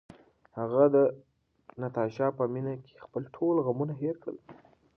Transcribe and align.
هغه 0.59 0.83
د 0.95 0.97
ناتاشا 1.81 2.27
په 2.37 2.43
مینه 2.53 2.73
کې 2.85 2.95
خپل 3.05 3.23
ټول 3.35 3.55
غمونه 3.65 3.93
هېر 4.01 4.15
کړل. 4.23 4.37